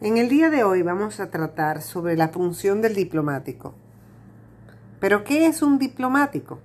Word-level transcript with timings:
En 0.00 0.16
el 0.16 0.28
día 0.28 0.48
de 0.48 0.62
hoy 0.62 0.82
vamos 0.82 1.18
a 1.18 1.28
tratar 1.28 1.82
sobre 1.82 2.16
la 2.16 2.28
función 2.28 2.80
del 2.80 2.94
diplomático. 2.94 3.74
¿Pero 5.00 5.24
qué 5.24 5.46
es 5.46 5.60
un 5.60 5.80
diplomático? 5.80 6.60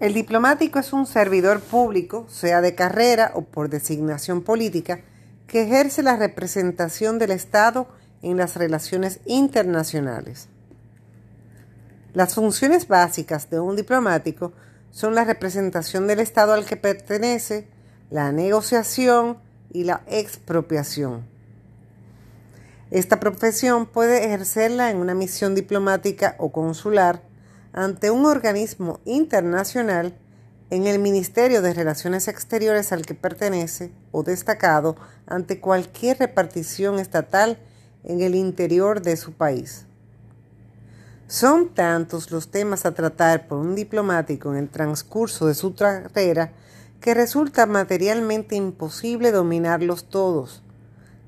El 0.00 0.14
diplomático 0.14 0.78
es 0.78 0.94
un 0.94 1.04
servidor 1.04 1.60
público, 1.60 2.24
sea 2.30 2.62
de 2.62 2.74
carrera 2.74 3.32
o 3.34 3.42
por 3.42 3.68
designación 3.68 4.40
política, 4.40 5.02
que 5.46 5.64
ejerce 5.64 6.02
la 6.02 6.16
representación 6.16 7.18
del 7.18 7.30
Estado 7.30 7.88
en 8.22 8.38
las 8.38 8.56
relaciones 8.56 9.20
internacionales. 9.26 10.48
Las 12.14 12.34
funciones 12.34 12.88
básicas 12.88 13.50
de 13.50 13.60
un 13.60 13.76
diplomático 13.76 14.54
son 14.90 15.14
la 15.14 15.24
representación 15.24 16.06
del 16.06 16.20
Estado 16.20 16.54
al 16.54 16.64
que 16.64 16.78
pertenece, 16.78 17.68
la 18.08 18.32
negociación 18.32 19.36
y 19.74 19.84
la 19.84 20.00
expropiación. 20.06 21.33
Esta 22.94 23.18
profesión 23.18 23.86
puede 23.86 24.24
ejercerla 24.24 24.88
en 24.88 24.98
una 24.98 25.16
misión 25.16 25.56
diplomática 25.56 26.36
o 26.38 26.52
consular 26.52 27.22
ante 27.72 28.12
un 28.12 28.24
organismo 28.24 29.00
internacional 29.04 30.14
en 30.70 30.86
el 30.86 31.00
Ministerio 31.00 31.60
de 31.60 31.74
Relaciones 31.74 32.28
Exteriores 32.28 32.92
al 32.92 33.04
que 33.04 33.16
pertenece 33.16 33.90
o 34.12 34.22
destacado 34.22 34.94
ante 35.26 35.58
cualquier 35.58 36.20
repartición 36.20 37.00
estatal 37.00 37.58
en 38.04 38.20
el 38.20 38.36
interior 38.36 39.02
de 39.02 39.16
su 39.16 39.32
país. 39.32 39.86
Son 41.26 41.74
tantos 41.74 42.30
los 42.30 42.52
temas 42.52 42.86
a 42.86 42.94
tratar 42.94 43.48
por 43.48 43.58
un 43.58 43.74
diplomático 43.74 44.52
en 44.52 44.58
el 44.58 44.68
transcurso 44.68 45.48
de 45.48 45.54
su 45.54 45.74
carrera 45.74 46.52
que 47.00 47.12
resulta 47.12 47.66
materialmente 47.66 48.54
imposible 48.54 49.32
dominarlos 49.32 50.04
todos 50.04 50.63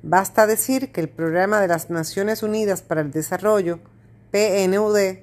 Basta 0.02 0.46
decir 0.46 0.92
que 0.92 1.00
el 1.00 1.08
Programa 1.08 1.60
de 1.60 1.68
las 1.68 1.90
Naciones 1.90 2.42
Unidas 2.42 2.82
para 2.82 3.00
el 3.00 3.10
Desarrollo, 3.10 3.80
PNUD, 4.30 5.18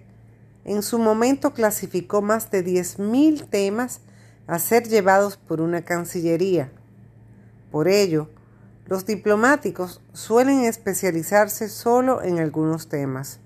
en 0.65 0.81
su 0.81 0.97
momento 0.97 1.53
clasificó 1.53 2.21
más 2.21 2.49
de 2.51 2.65
10.000 2.65 3.47
temas 3.49 4.01
a 4.47 4.59
ser 4.59 4.87
llevados 4.87 5.37
por 5.37 5.61
una 5.61 5.83
Cancillería. 5.83 6.71
Por 7.71 7.87
ello, 7.87 8.29
los 8.85 9.05
diplomáticos 9.05 10.01
suelen 10.13 10.65
especializarse 10.65 11.69
solo 11.69 12.21
en 12.21 12.39
algunos 12.39 12.87
temas. 12.87 13.39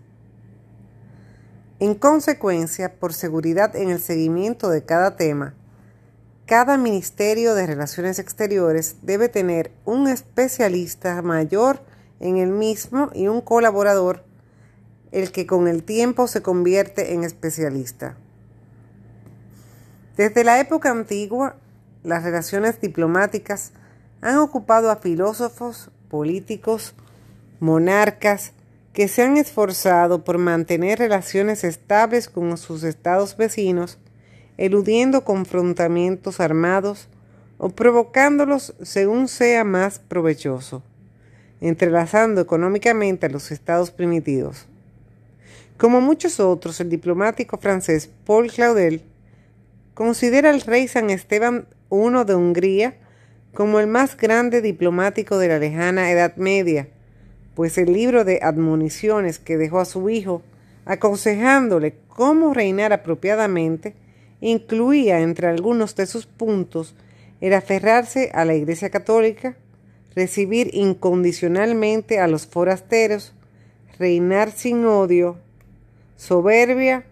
En 1.80 1.94
consecuencia, 1.94 3.00
por 3.00 3.14
seguridad 3.14 3.76
en 3.76 3.90
el 3.90 4.00
seguimiento 4.00 4.70
de 4.70 4.84
cada 4.84 5.16
tema, 5.16 5.54
cada 6.48 6.78
Ministerio 6.78 7.56
de 7.56 7.68
Relaciones 7.68 8.20
Exteriores 8.20 8.96
debe 9.02 9.28
tener 9.28 9.70
un 9.84 10.08
especialista 10.08 11.22
mayor 11.22 11.82
en 12.22 12.38
el 12.38 12.52
mismo 12.52 13.12
y 13.14 13.28
un 13.28 13.42
colaborador, 13.42 14.24
el 15.12 15.34
que 15.34 15.46
con 15.46 15.68
el 15.68 15.84
tiempo 15.84 16.26
se 16.28 16.42
convierte 16.42 17.14
en 17.14 17.26
especialista. 17.26 18.16
Desde 20.16 20.46
la 20.46 20.62
época 20.62 20.90
antigua, 20.90 21.58
las 22.04 22.24
relaciones 22.24 22.80
diplomáticas 22.80 23.74
han 24.22 24.38
ocupado 24.38 24.90
a 24.90 24.96
filósofos, 24.96 25.92
políticos, 26.08 26.96
monarcas, 27.60 28.54
que 28.94 29.10
se 29.10 29.22
han 29.22 29.36
esforzado 29.36 30.24
por 30.24 30.38
mantener 30.38 31.00
relaciones 31.00 31.66
estables 31.66 32.30
con 32.30 32.58
sus 32.58 32.84
estados 32.84 33.36
vecinos 33.36 34.00
eludiendo 34.58 35.24
confrontamientos 35.24 36.40
armados 36.40 37.08
o 37.58 37.70
provocándolos 37.70 38.76
según 38.82 39.28
sea 39.28 39.64
más 39.64 40.00
provechoso, 40.00 40.84
entrelazando 41.62 42.42
económicamente 42.42 43.26
a 43.26 43.30
los 43.30 43.52
estados 43.52 43.92
primitivos. 43.92 44.68
Como 45.78 46.02
muchos 46.02 46.40
otros, 46.40 46.80
el 46.82 46.90
diplomático 46.90 47.58
francés 47.58 48.10
Paul 48.26 48.52
Claudel 48.52 49.04
considera 49.94 50.50
al 50.50 50.62
rey 50.62 50.88
San 50.88 51.10
Esteban 51.10 51.68
I 51.92 52.26
de 52.26 52.36
Hungría 52.36 52.96
como 53.54 53.80
el 53.80 53.88
más 53.88 54.18
grande 54.18 54.62
diplomático 54.62 55.38
de 55.38 55.48
la 55.48 55.60
lejana 55.60 56.12
Edad 56.12 56.36
Media, 56.36 56.88
pues 57.56 57.80
el 57.80 57.92
libro 57.92 58.24
de 58.24 58.40
admoniciones 58.44 59.40
que 59.40 59.58
dejó 59.58 59.80
a 59.80 59.86
su 59.86 60.10
hijo, 60.12 60.44
aconsejándole 60.86 61.96
cómo 62.08 62.54
reinar 62.54 62.94
apropiadamente, 62.94 63.96
incluía 64.42 65.22
entre 65.22 65.48
algunos 65.48 65.96
de 65.96 66.06
sus 66.06 66.26
puntos 66.26 66.96
el 67.42 67.54
aferrarse 67.54 68.32
a 68.34 68.46
la 68.46 68.56
Iglesia 68.56 68.90
Católica, 68.90 69.58
recibir 70.16 70.70
incondicionalmente 70.74 72.20
a 72.20 72.28
los 72.28 72.48
forasteros, 72.48 73.34
reinar 74.00 74.52
sin 74.52 74.86
odio, 74.86 75.38
soberbia 76.16 77.06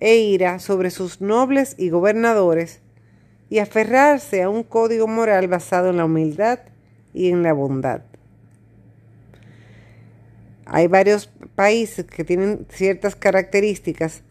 e 0.00 0.16
ira 0.16 0.58
sobre 0.58 0.90
sus 0.90 1.20
nobles 1.20 1.74
y 1.78 1.88
gobernadores, 1.88 2.80
y 3.48 3.58
aferrarse 3.58 4.42
a 4.42 4.48
un 4.48 4.62
código 4.62 5.06
moral 5.06 5.48
basado 5.48 5.90
en 5.90 5.98
la 5.98 6.04
humildad 6.04 6.60
y 7.12 7.30
en 7.30 7.42
la 7.42 7.52
bondad. 7.52 8.02
Hay 10.66 10.88
varios 10.88 11.30
países 11.54 12.04
que 12.06 12.24
tienen 12.24 12.66
ciertas 12.70 13.14
características 13.14 14.22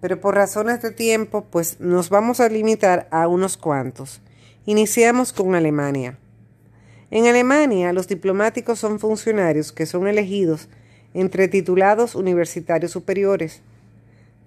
pero 0.00 0.20
por 0.20 0.34
razones 0.34 0.82
de 0.82 0.90
tiempo, 0.90 1.46
pues 1.50 1.80
nos 1.80 2.10
vamos 2.10 2.40
a 2.40 2.48
limitar 2.48 3.08
a 3.10 3.28
unos 3.28 3.56
cuantos. 3.56 4.20
Iniciamos 4.66 5.32
con 5.32 5.54
Alemania. 5.54 6.18
En 7.10 7.26
Alemania, 7.26 7.92
los 7.92 8.08
diplomáticos 8.08 8.78
son 8.78 8.98
funcionarios 8.98 9.72
que 9.72 9.86
son 9.86 10.08
elegidos 10.08 10.68
entre 11.14 11.48
titulados 11.48 12.14
universitarios 12.14 12.92
superiores. 12.92 13.62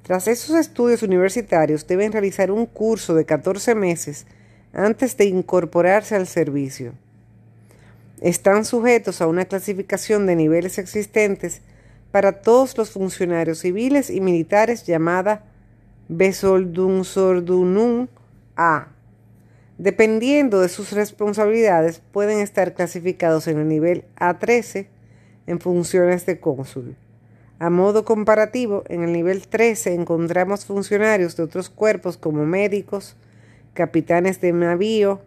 Tras 0.04 0.28
esos 0.28 0.56
estudios 0.56 1.04
universitarios 1.04 1.88
deben 1.88 2.12
realizar 2.12 2.52
un 2.52 2.66
curso 2.66 3.16
de 3.16 3.26
14 3.26 3.76
meses 3.76 4.26
antes 4.74 5.18
de 5.18 5.26
incorporarse 5.26 6.16
al 6.16 6.28
servicio. 6.28 6.94
Están 8.22 8.66
sujetos 8.66 9.22
a 9.22 9.28
una 9.28 9.46
clasificación 9.46 10.26
de 10.26 10.36
niveles 10.36 10.78
existentes 10.78 11.62
para 12.12 12.42
todos 12.42 12.78
los 12.78 12.92
funcionarios 12.92 13.60
civiles 13.60 14.10
y 14.10 14.22
militares 14.22 14.86
llamada 14.86 15.44
Besoldungsordnung 16.08 18.08
A. 18.56 18.88
Dependiendo 19.78 20.60
de 20.60 20.70
sus 20.70 20.92
responsabilidades, 20.92 22.02
pueden 22.12 22.40
estar 22.40 22.74
clasificados 22.74 23.48
en 23.48 23.60
el 23.60 23.68
nivel 23.68 24.04
A13 24.18 24.88
en 25.48 25.60
funciones 25.60 26.26
de 26.26 26.40
cónsul. 26.40 26.96
A 27.60 27.70
modo 27.70 28.06
comparativo, 28.06 28.84
en 28.88 29.04
el 29.04 29.12
nivel 29.12 29.48
13 29.48 29.94
encontramos 29.94 30.66
funcionarios 30.66 31.36
de 31.36 31.44
otros 31.44 31.70
cuerpos 31.70 32.18
como 32.18 32.46
médicos, 32.46 33.16
capitanes 33.74 34.42
de 34.42 34.52
navío 34.52 35.22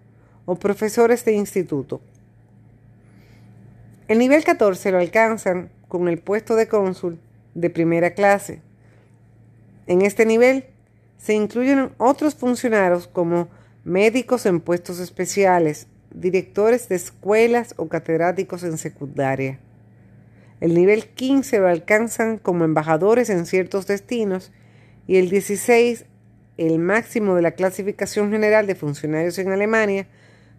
o 0.47 0.56
profesores 0.56 1.25
de 1.25 1.32
instituto. 1.32 2.00
El 4.09 4.19
nivel 4.19 4.44
14 4.44 4.92
lo 4.92 4.98
alcanzan 4.98 5.71
con 5.92 6.08
el 6.08 6.20
puesto 6.20 6.56
de 6.56 6.69
cónsul 6.69 7.19
de 7.53 7.69
primera 7.69 8.14
clase. 8.14 8.62
En 9.86 10.00
este 10.00 10.25
nivel 10.25 10.64
se 11.19 11.34
incluyen 11.34 11.91
otros 11.98 12.34
funcionarios 12.34 13.06
como 13.06 13.48
médicos 13.84 14.47
en 14.47 14.60
puestos 14.60 15.00
especiales, 15.00 15.88
directores 16.10 16.88
de 16.88 16.97
escuelas 16.97 17.75
o 17.76 17.88
catedráticos 17.88 18.62
en 18.62 18.78
secundaria. 18.78 19.58
El 20.60 20.72
nivel 20.72 21.08
15 21.08 21.58
lo 21.58 21.69
alcanzan 21.69 22.38
como 22.38 22.64
embajadores 22.64 23.28
en 23.28 23.44
ciertos 23.44 23.86
destinos 23.86 24.50
y 25.06 25.19
el 25.19 25.28
16, 25.28 26.06
el 26.56 26.78
máximo 26.78 27.34
de 27.34 27.42
la 27.42 27.50
clasificación 27.50 28.30
general 28.30 28.66
de 28.66 28.76
funcionarios 28.76 29.36
en 29.36 29.53
Alemania, 29.53 30.06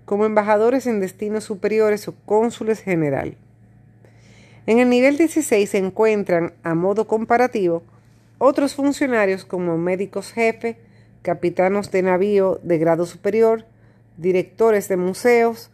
como 0.05 0.27
embajadores 0.27 0.85
en 0.85 0.99
destinos 0.99 1.45
superiores 1.45 2.07
o 2.07 2.13
cónsules 2.23 2.81
general. 2.81 3.35
En 4.65 4.79
el 4.79 4.89
nivel 4.89 5.17
16 5.17 5.69
se 5.69 5.77
encuentran, 5.77 6.53
a 6.63 6.73
modo 6.73 7.05
comparativo, 7.05 7.83
otros 8.37 8.75
funcionarios 8.75 9.43
como 9.43 9.77
médicos 9.77 10.31
jefe, 10.31 10.77
capitanos 11.21 11.91
de 11.91 12.01
navío 12.01 12.61
de 12.63 12.77
grado 12.77 13.05
superior, 13.05 13.65
directores 14.17 14.87
de 14.87 14.95
museos 14.95 15.69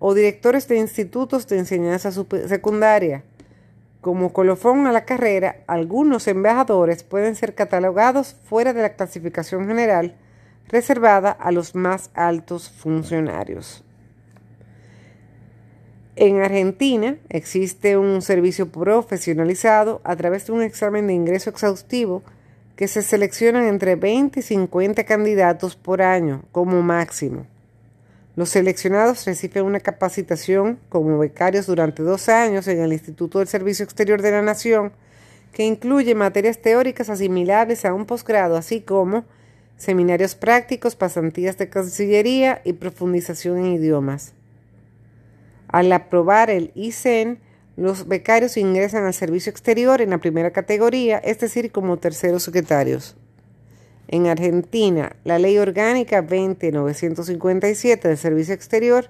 o 0.00 0.14
directores 0.14 0.66
de 0.66 0.78
institutos 0.78 1.46
de 1.46 1.58
enseñanza 1.58 2.10
secundaria. 2.10 3.22
Como 4.00 4.32
colofón 4.32 4.88
a 4.88 4.92
la 4.92 5.04
carrera, 5.04 5.58
algunos 5.68 6.26
embajadores 6.26 7.04
pueden 7.04 7.36
ser 7.36 7.54
catalogados 7.54 8.34
fuera 8.48 8.72
de 8.72 8.82
la 8.82 8.94
clasificación 8.94 9.68
general 9.68 10.16
reservada 10.68 11.30
a 11.30 11.52
los 11.52 11.76
más 11.76 12.10
altos 12.14 12.70
funcionarios. 12.70 13.84
En 16.14 16.42
Argentina 16.42 17.16
existe 17.30 17.96
un 17.96 18.20
servicio 18.20 18.68
profesionalizado 18.68 20.02
a 20.04 20.14
través 20.14 20.46
de 20.46 20.52
un 20.52 20.60
examen 20.60 21.06
de 21.06 21.14
ingreso 21.14 21.48
exhaustivo 21.48 22.22
que 22.76 22.86
se 22.86 23.00
seleccionan 23.00 23.64
entre 23.64 23.96
20 23.96 24.40
y 24.40 24.42
50 24.42 25.04
candidatos 25.04 25.74
por 25.74 26.02
año 26.02 26.42
como 26.52 26.82
máximo. 26.82 27.46
Los 28.36 28.50
seleccionados 28.50 29.24
reciben 29.24 29.64
una 29.64 29.80
capacitación 29.80 30.78
como 30.90 31.18
becarios 31.18 31.66
durante 31.66 32.02
dos 32.02 32.28
años 32.28 32.68
en 32.68 32.80
el 32.80 32.92
Instituto 32.92 33.38
del 33.38 33.48
Servicio 33.48 33.84
Exterior 33.84 34.20
de 34.20 34.32
la 34.32 34.42
Nación, 34.42 34.92
que 35.54 35.64
incluye 35.64 36.14
materias 36.14 36.58
teóricas 36.58 37.08
asimilables 37.08 37.86
a 37.86 37.94
un 37.94 38.04
posgrado, 38.04 38.58
así 38.58 38.82
como 38.82 39.24
seminarios 39.78 40.34
prácticos, 40.34 40.94
pasantías 40.94 41.56
de 41.56 41.70
Cancillería 41.70 42.60
y 42.64 42.74
profundización 42.74 43.58
en 43.58 43.72
idiomas. 43.72 44.34
Al 45.72 45.90
aprobar 45.90 46.50
el 46.50 46.70
ICEN, 46.74 47.40
los 47.76 48.06
becarios 48.06 48.58
ingresan 48.58 49.04
al 49.04 49.14
servicio 49.14 49.50
exterior 49.50 50.02
en 50.02 50.10
la 50.10 50.18
primera 50.18 50.50
categoría, 50.50 51.18
es 51.18 51.40
decir, 51.40 51.72
como 51.72 51.96
terceros 51.96 52.42
secretarios. 52.42 53.16
En 54.08 54.26
Argentina, 54.26 55.16
la 55.24 55.38
Ley 55.38 55.56
Orgánica 55.56 56.20
20957 56.20 58.08
del 58.08 58.18
Servicio 58.18 58.52
Exterior 58.52 59.08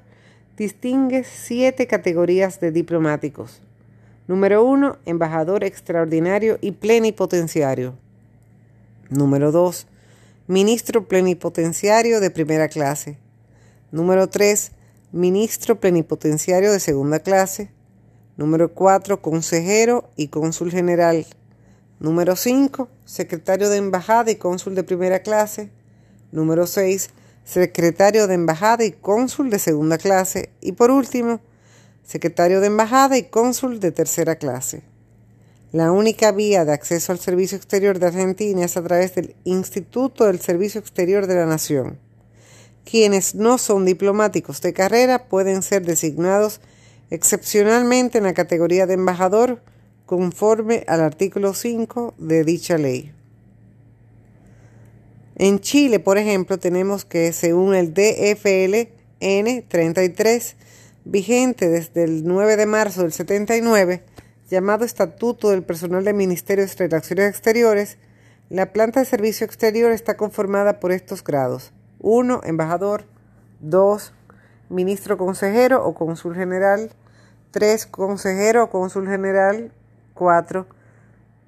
distingue 0.57 1.25
siete 1.25 1.89
categorías 1.89 2.61
de 2.61 2.71
diplomáticos. 2.71 3.61
Número 4.29 4.63
1. 4.63 4.99
Embajador 5.05 5.65
extraordinario 5.65 6.59
y 6.61 6.71
plenipotenciario. 6.71 7.95
Número 9.11 9.51
2. 9.51 9.89
Ministro 10.47 11.09
plenipotenciario 11.09 12.21
de 12.21 12.31
primera 12.31 12.69
clase. 12.69 13.19
Número 13.91 14.29
3. 14.29 14.71
Ministro 15.15 15.79
plenipotenciario 15.79 16.73
de 16.73 16.81
segunda 16.81 17.19
clase. 17.19 17.71
Número 18.39 18.73
4. 18.73 19.21
Consejero 19.21 20.09
y 20.17 20.29
cónsul 20.29 20.71
general. 20.71 21.27
Número 22.01 22.35
5. 22.35 22.89
Secretario 23.05 23.69
de 23.69 23.77
Embajada 23.77 24.31
y 24.31 24.37
Cónsul 24.37 24.75
de 24.75 24.85
primera 24.85 25.19
clase. 25.21 25.71
Número 26.31 26.67
6. 26.67 27.11
Secretario 27.45 28.27
de 28.27 28.33
Embajada 28.33 28.87
y 28.87 28.93
Cónsul 28.93 29.51
de 29.51 29.59
segunda 29.59 29.99
clase. 29.99 30.49
Y 30.63 30.73
por 30.73 30.91
último, 30.91 31.41
Secretario 32.03 32.63
de 32.63 32.69
Embajada 32.69 33.19
y 33.19 33.25
Cónsul 33.25 33.81
de 33.81 33.93
tercera 33.93 34.37
clase. 34.37 34.83
La 35.73 35.93
única 35.93 36.33
vía 36.33 36.65
de 36.65 36.73
acceso 36.73 37.13
al 37.13 37.19
Servicio 37.19 37.59
Exterior 37.59 37.99
de 37.99 38.07
Argentina 38.07 38.65
es 38.65 38.79
a 38.79 38.83
través 38.83 39.15
del 39.15 39.37
Instituto 39.45 40.25
del 40.25 40.41
Servicio 40.41 40.81
Exterior 40.81 41.27
de 41.27 41.35
la 41.35 41.45
Nación. 41.45 41.99
Quienes 42.85 43.35
no 43.35 43.59
son 43.59 43.85
diplomáticos 43.85 44.61
de 44.61 44.73
carrera 44.73 45.29
pueden 45.29 45.63
ser 45.63 45.85
designados 45.85 46.61
excepcionalmente 47.11 48.19
en 48.19 48.25
la 48.25 48.35
categoría 48.35 48.87
de 48.87 48.95
embajador 48.95 49.61
conforme 50.07 50.85
al 50.89 51.01
artículo 51.01 51.55
5 51.55 52.15
de 52.19 52.45
dicha 52.45 52.79
ley. 52.79 53.13
En 55.37 55.61
Chile, 55.61 55.99
por 55.99 56.19
ejemplo, 56.19 56.59
tenemos 56.59 57.05
que 57.05 57.33
según 57.33 57.75
el 57.75 57.95
DFLN 57.95 59.65
33, 59.69 60.57
vigente 61.05 61.69
desde 61.69 62.05
el 62.05 62.25
9 62.25 62.57
de 62.57 62.67
marzo 62.67 63.03
del 63.03 63.13
79, 63.13 64.03
llamado 64.51 64.85
Estatuto 64.85 65.51
del 65.51 65.63
Personal 65.63 66.05
del 66.05 66.15
Ministerio 66.15 66.67
de 66.67 66.75
Relaciones 66.75 67.31
Exteriores, 67.31 67.99
la 68.51 68.73
planta 68.73 69.01
de 69.01 69.07
servicio 69.07 69.47
exterior 69.47 69.93
está 69.93 70.17
conformada 70.17 70.79
por 70.79 70.93
estos 70.93 71.25
grados. 71.25 71.73
1. 72.03 72.41
Embajador. 72.45 73.05
2. 73.61 74.13
Ministro 74.69 75.17
consejero 75.17 75.87
o 75.87 75.95
cónsul 75.95 76.35
general. 76.35 76.91
3. 77.53 77.87
Consejero 77.87 78.65
o 78.65 78.71
cónsul 78.71 79.09
general. 79.09 79.73
4. 80.15 80.67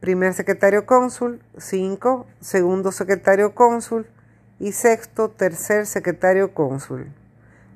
Primer 0.00 0.34
secretario 0.34 0.86
cónsul, 0.86 1.40
5. 1.58 2.26
Segundo 2.40 2.92
secretario 2.92 3.54
cónsul 3.54 4.06
y 4.60 4.72
sexto, 4.72 5.30
tercer 5.30 5.86
secretario 5.86 6.54
cónsul. 6.54 7.12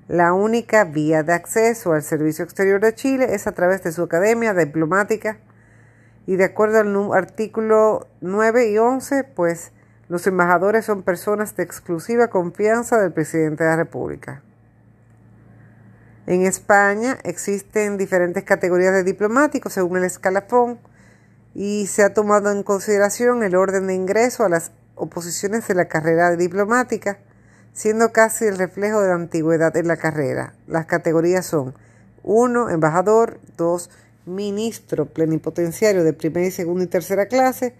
La 0.08 0.32
única 0.32 0.84
vía 0.84 1.22
de 1.22 1.32
acceso 1.32 1.92
al 1.92 2.02
Servicio 2.02 2.44
Exterior 2.44 2.80
de 2.80 2.94
Chile 2.94 3.34
es 3.34 3.46
a 3.46 3.52
través 3.52 3.82
de 3.82 3.92
su 3.92 4.02
academia 4.02 4.54
diplomática 4.54 5.38
y 6.26 6.36
de 6.36 6.44
acuerdo 6.44 6.80
al 6.80 7.12
artículo 7.12 8.06
9 8.20 8.70
y 8.70 8.78
11, 8.78 9.24
pues 9.24 9.72
los 10.08 10.26
embajadores 10.26 10.84
son 10.84 11.02
personas 11.02 11.56
de 11.56 11.62
exclusiva 11.62 12.28
confianza 12.28 12.98
del 12.98 13.12
presidente 13.12 13.64
de 13.64 13.70
la 13.70 13.76
República. 13.76 14.42
En 16.26 16.42
España 16.42 17.18
existen 17.24 17.96
diferentes 17.96 18.44
categorías 18.44 18.92
de 18.92 19.04
diplomáticos 19.04 19.72
según 19.72 19.98
el 19.98 20.04
escalafón 20.04 20.78
y 21.54 21.86
se 21.86 22.02
ha 22.02 22.12
tomado 22.12 22.50
en 22.52 22.62
consideración 22.62 23.42
el 23.42 23.56
orden 23.56 23.86
de 23.86 23.94
ingreso 23.94 24.44
a 24.44 24.48
las 24.48 24.70
oposiciones 24.94 25.66
de 25.68 25.74
la 25.74 25.86
carrera 25.86 26.36
diplomática, 26.36 27.18
siendo 27.72 28.12
casi 28.12 28.44
el 28.44 28.58
reflejo 28.58 29.00
de 29.00 29.08
la 29.08 29.14
antigüedad 29.14 29.76
en 29.76 29.88
la 29.88 29.96
carrera. 29.96 30.54
Las 30.66 30.86
categorías 30.86 31.46
son 31.46 31.74
1. 32.24 32.70
Embajador, 32.70 33.40
2. 33.56 33.90
Ministro 34.26 35.06
plenipotenciario 35.06 36.04
de 36.04 36.12
primera 36.12 36.46
y 36.46 36.50
segunda 36.50 36.84
y 36.84 36.88
tercera 36.88 37.26
clase, 37.26 37.74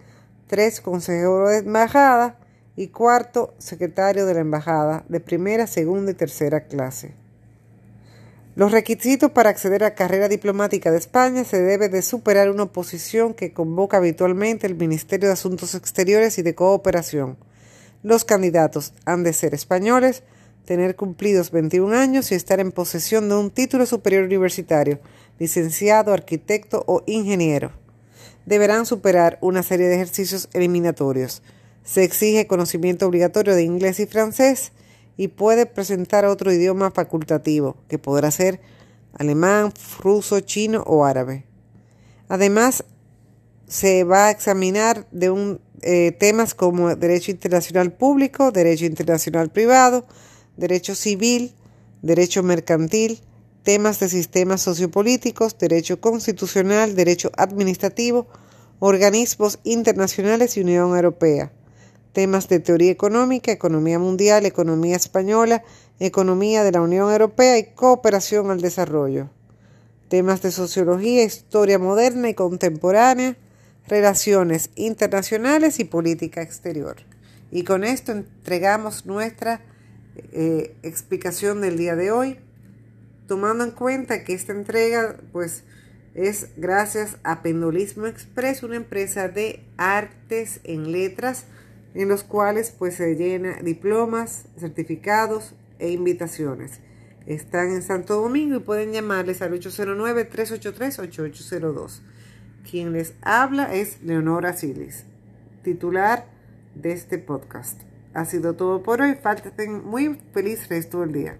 3. 0.49 0.81
Consejero 0.81 1.49
de 1.49 1.59
embajada 1.59 2.39
y 2.75 2.89
cuarto, 2.89 3.55
secretario 3.59 4.27
de 4.27 4.35
la 4.35 4.41
embajada 4.41 5.05
de 5.09 5.21
primera, 5.21 5.67
segunda 5.67 6.11
y 6.11 6.15
tercera 6.15 6.67
clase. 6.67 7.15
Los 8.57 8.73
requisitos 8.73 9.31
para 9.31 9.51
acceder 9.51 9.85
a 9.85 9.95
carrera 9.95 10.29
diplomática 10.29 10.91
de 10.91 10.99
España 10.99 11.45
se 11.45 11.63
debe 11.63 11.89
de 11.89 12.03
superar 12.03 12.51
una 12.51 12.65
oposición 12.65 13.33
que 13.33 13.53
convoca 13.53 13.99
habitualmente 13.99 14.67
el 14.67 14.75
Ministerio 14.75 15.29
de 15.29 15.35
Asuntos 15.35 15.77
Exteriores 15.77 16.39
y 16.39 16.43
de 16.43 16.57
Cooperación. 16.57 17.37
Los 18.03 18.25
candidatos 18.25 18.95
han 19.05 19.23
de 19.23 19.33
ser 19.33 19.55
españoles, 19.55 20.25
tener 20.65 20.97
cumplidos 20.97 21.51
21 21.51 21.97
años 21.97 22.33
y 22.33 22.35
estar 22.35 22.59
en 22.59 22.73
posesión 22.73 23.29
de 23.29 23.37
un 23.37 23.51
título 23.51 23.87
superior 23.87 24.25
universitario, 24.25 24.99
licenciado, 25.39 26.13
arquitecto 26.13 26.83
o 26.87 27.05
ingeniero. 27.07 27.73
Deberán 28.49 28.87
superar 28.87 29.37
una 29.43 29.63
serie 29.63 29.89
de 29.89 29.97
ejercicios 29.97 30.49
eliminatorios. 30.55 31.43
Se 31.85 32.03
exige 32.03 32.47
conocimiento 32.47 33.07
obligatorio 33.07 33.55
de 33.55 33.63
inglés 33.63 34.01
y 34.01 34.07
francés 34.07 34.73
y 35.19 35.29
puede 35.29 35.67
presentar 35.67 36.25
otro 36.25 36.51
idioma 36.51 36.91
facultativo, 36.91 37.77
que 37.89 37.99
podrá 37.99 38.31
ser 38.31 38.59
alemán, 39.13 39.71
ruso, 40.01 40.41
chino 40.41 40.83
o 40.87 41.05
árabe. 41.05 41.45
Además, 42.31 42.85
se 43.67 44.05
va 44.05 44.29
a 44.29 44.31
examinar 44.31 45.07
de 45.11 45.29
un, 45.29 45.61
eh, 45.83 46.13
temas 46.13 46.55
como 46.55 46.97
derecho 46.97 47.31
internacional 47.31 47.93
público, 47.93 48.51
derecho 48.51 48.87
internacional 48.87 49.51
privado, 49.51 50.07
derecho 50.57 50.95
civil, 50.95 51.53
derecho 52.01 52.43
mercantil, 52.43 53.21
temas 53.69 54.01
de 54.01 54.09
sistemas 54.09 54.63
sociopolíticos, 54.63 55.59
derecho 55.59 56.01
constitucional, 56.01 56.97
derecho 56.97 57.31
administrativo, 57.37 58.27
organismos 58.79 59.59
internacionales 59.63 60.57
y 60.57 60.63
Unión 60.63 60.97
Europea 60.97 61.53
temas 62.15 62.49
de 62.49 62.61
teoría 62.61 62.91
económica, 62.91 63.53
economía 63.53 63.99
mundial, 63.99 64.47
economía 64.47 64.97
española, 64.97 65.63
economía 66.01 66.65
de 66.65 66.73
la 66.73 66.81
Unión 66.81 67.13
Europea 67.13 67.59
y 67.59 67.65
cooperación 67.75 68.51
al 68.51 68.63
desarrollo. 68.63 69.29
Temas 70.09 70.41
de 70.41 70.51
sociología, 70.51 71.23
historia 71.23 71.79
moderna 71.79 72.31
y 72.31 72.35
contemporánea, 72.35 73.37
relaciones 73.87 74.71
internacionales 74.77 75.79
y 75.79 75.85
política 75.85 76.41
exterior. 76.41 76.97
Y 77.51 77.65
con 77.65 77.85
esto 77.85 78.13
entregamos 78.13 79.05
nuestra 79.05 79.61
eh, 80.33 80.75
explicación 80.83 81.61
del 81.61 81.77
día 81.77 81.95
de 81.95 82.11
hoy, 82.11 82.39
tomando 83.29 83.63
en 83.63 83.71
cuenta 83.71 84.25
que 84.25 84.35
esta 84.35 84.53
entrega 84.53 85.21
pues 85.31 85.63
es 86.15 86.49
gracias 86.57 87.19
a 87.23 87.43
Pendulismo 87.43 88.07
Express, 88.07 88.65
una 88.65 88.75
empresa 88.77 89.29
de 89.29 89.63
artes 89.77 90.59
en 90.65 90.91
letras, 90.91 91.45
en 91.95 92.09
los 92.09 92.25
cuales 92.25 92.75
pues 92.77 92.97
se 92.97 93.15
llena 93.15 93.61
diplomas, 93.63 94.47
certificados 94.59 95.55
e 95.79 95.93
invitaciones. 95.93 96.81
Están 97.27 97.71
en 97.71 97.83
Santo 97.83 98.21
Domingo 98.21 98.57
y 98.57 98.61
pueden 98.61 98.93
llamarles 98.93 99.41
al 99.43 99.53
809-383-8802. 99.53 102.01
Quien 102.69 102.93
les 102.93 103.15
habla 103.23 103.73
es 103.75 104.03
Leonora 104.03 104.55
Silis, 104.55 105.05
titular 105.63 106.27
de 106.75 106.91
este 106.93 107.19
podcast. 107.19 107.81
Ha 108.15 108.25
sido 108.25 108.55
todo 108.55 108.83
por 108.83 109.03
hoy. 109.03 109.15
Falten 109.15 109.85
muy 109.85 110.19
feliz 110.33 110.69
resto 110.69 111.01
del 111.01 111.13
día. 111.13 111.37